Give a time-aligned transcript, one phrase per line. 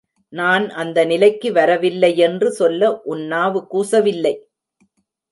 [0.33, 4.33] நான் அந்த நிலைக்கு வரவில்லை யென்று சொல்ல உன் நாவு கூசவில்லை?